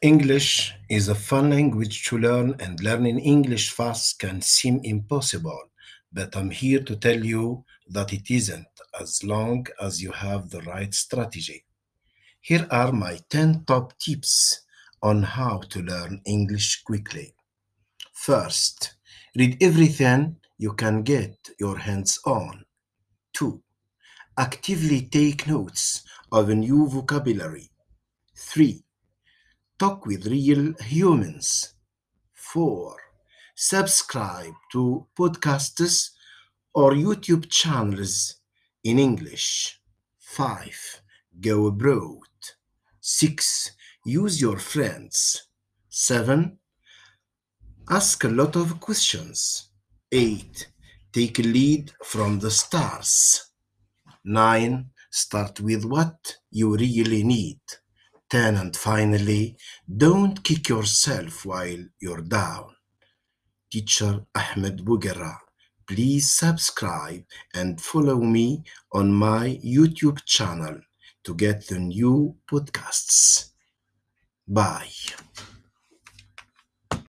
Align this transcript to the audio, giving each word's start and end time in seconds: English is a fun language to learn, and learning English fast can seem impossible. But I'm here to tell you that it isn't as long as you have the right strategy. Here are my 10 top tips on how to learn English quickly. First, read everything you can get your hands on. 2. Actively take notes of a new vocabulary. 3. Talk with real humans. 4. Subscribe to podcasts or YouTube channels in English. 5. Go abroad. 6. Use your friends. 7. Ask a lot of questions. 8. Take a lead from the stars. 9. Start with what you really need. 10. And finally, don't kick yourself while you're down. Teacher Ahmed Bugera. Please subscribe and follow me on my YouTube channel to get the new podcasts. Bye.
English 0.00 0.74
is 0.88 1.08
a 1.08 1.14
fun 1.14 1.50
language 1.50 2.04
to 2.04 2.18
learn, 2.18 2.54
and 2.60 2.80
learning 2.80 3.18
English 3.18 3.70
fast 3.70 4.20
can 4.20 4.40
seem 4.40 4.80
impossible. 4.84 5.60
But 6.12 6.36
I'm 6.36 6.50
here 6.50 6.80
to 6.84 6.94
tell 6.94 7.24
you 7.24 7.64
that 7.88 8.12
it 8.12 8.30
isn't 8.30 8.68
as 9.00 9.24
long 9.24 9.66
as 9.80 10.00
you 10.00 10.12
have 10.12 10.50
the 10.50 10.60
right 10.62 10.94
strategy. 10.94 11.64
Here 12.40 12.64
are 12.70 12.92
my 12.92 13.18
10 13.28 13.64
top 13.66 13.98
tips 13.98 14.60
on 15.02 15.24
how 15.24 15.62
to 15.70 15.82
learn 15.82 16.20
English 16.26 16.84
quickly. 16.84 17.34
First, 18.12 18.94
read 19.34 19.60
everything 19.60 20.36
you 20.58 20.74
can 20.74 21.02
get 21.02 21.36
your 21.58 21.76
hands 21.76 22.20
on. 22.24 22.64
2. 23.32 23.60
Actively 24.38 25.02
take 25.02 25.48
notes 25.48 26.04
of 26.30 26.50
a 26.50 26.54
new 26.54 26.88
vocabulary. 26.88 27.68
3. 28.36 28.84
Talk 29.78 30.06
with 30.06 30.26
real 30.26 30.74
humans. 30.80 31.74
4. 32.34 32.96
Subscribe 33.54 34.54
to 34.72 35.06
podcasts 35.16 36.10
or 36.74 36.94
YouTube 36.94 37.48
channels 37.48 38.40
in 38.82 38.98
English. 38.98 39.80
5. 40.18 41.02
Go 41.40 41.66
abroad. 41.68 42.26
6. 43.00 43.70
Use 44.04 44.40
your 44.40 44.58
friends. 44.58 45.46
7. 45.90 46.58
Ask 47.88 48.24
a 48.24 48.28
lot 48.28 48.56
of 48.56 48.80
questions. 48.80 49.70
8. 50.10 50.66
Take 51.12 51.38
a 51.38 51.42
lead 51.42 51.92
from 52.02 52.40
the 52.40 52.50
stars. 52.50 53.50
9. 54.24 54.90
Start 55.10 55.60
with 55.60 55.84
what 55.84 56.36
you 56.50 56.76
really 56.76 57.22
need. 57.22 57.60
10. 58.30 58.56
And 58.56 58.76
finally, 58.76 59.56
don't 59.96 60.42
kick 60.42 60.68
yourself 60.68 61.44
while 61.44 61.84
you're 62.00 62.22
down. 62.22 62.76
Teacher 63.70 64.26
Ahmed 64.34 64.84
Bugera. 64.84 65.36
Please 65.86 66.32
subscribe 66.32 67.24
and 67.54 67.80
follow 67.80 68.16
me 68.20 68.62
on 68.92 69.12
my 69.12 69.58
YouTube 69.64 70.24
channel 70.24 70.80
to 71.24 71.34
get 71.34 71.66
the 71.66 71.78
new 71.78 72.36
podcasts. 72.50 73.52
Bye. 74.46 74.88